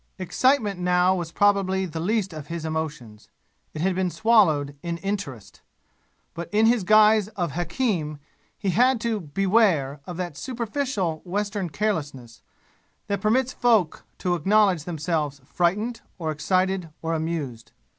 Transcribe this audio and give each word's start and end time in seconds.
Excitement 0.17 0.79
now 0.79 1.13
was 1.13 1.31
probably 1.31 1.85
the 1.85 1.99
least 1.99 2.33
of 2.33 2.47
his 2.47 2.65
emotions. 2.65 3.29
It 3.75 3.81
had 3.81 3.93
been 3.93 4.09
swallowed 4.09 4.75
in 4.81 4.97
interest. 4.97 5.61
But 6.33 6.49
in 6.51 6.65
his 6.65 6.83
guise 6.83 7.27
of 7.37 7.51
hakim 7.51 8.17
he 8.57 8.71
had 8.71 8.99
to 9.01 9.19
beware 9.19 10.01
of 10.07 10.17
that 10.17 10.37
superficial 10.37 11.21
western 11.23 11.69
carelessness, 11.69 12.41
that 13.05 13.21
permits 13.21 13.53
folk 13.53 14.03
to 14.17 14.33
acknowledge 14.33 14.85
themselves 14.85 15.39
frightened 15.45 16.01
or 16.17 16.31
excited 16.31 16.89
or 17.03 17.13
amused. 17.13 17.71